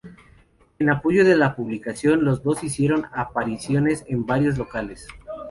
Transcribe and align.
En 0.79 0.89
apoyo 0.89 1.23
de 1.23 1.35
la 1.35 1.55
publicación 1.55 2.25
los 2.25 2.41
dos 2.41 2.63
hicieron 2.63 3.05
apariciones 3.13 4.03
en 4.07 4.25
varios 4.25 4.57
locales. 4.57 5.07